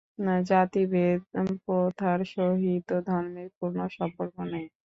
জাতিভেদ-প্রথার 0.45 1.99
সহিত 2.33 2.89
ধর্মের 3.07 3.49
কোন 3.57 3.75
সম্পর্ক 3.97 4.35
নাই। 4.51 4.65